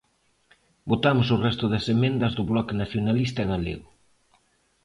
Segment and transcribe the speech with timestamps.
[0.91, 3.89] Votamos o resto das emendas do Bloque Nacionalista Galego.